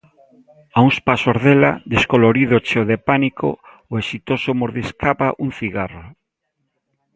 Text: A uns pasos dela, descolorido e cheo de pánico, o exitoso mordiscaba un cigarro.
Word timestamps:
A 0.77 0.79
uns 0.87 0.97
pasos 1.07 1.37
dela, 1.45 1.71
descolorido 1.95 2.53
e 2.57 2.61
cheo 2.67 2.85
de 2.91 2.97
pánico, 3.09 3.47
o 3.91 3.93
exitoso 4.01 4.51
mordiscaba 4.61 5.27
un 5.45 5.49
cigarro. 5.59 6.05